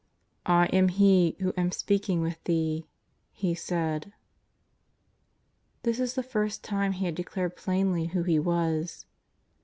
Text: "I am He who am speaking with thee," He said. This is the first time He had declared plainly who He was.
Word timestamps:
"I 0.47 0.65
am 0.73 0.87
He 0.87 1.35
who 1.41 1.53
am 1.55 1.71
speaking 1.71 2.21
with 2.21 2.43
thee," 2.45 2.87
He 3.31 3.53
said. 3.53 4.11
This 5.83 5.99
is 5.99 6.15
the 6.15 6.23
first 6.23 6.63
time 6.63 6.93
He 6.93 7.05
had 7.05 7.13
declared 7.13 7.55
plainly 7.55 8.05
who 8.07 8.23
He 8.23 8.39
was. 8.39 9.05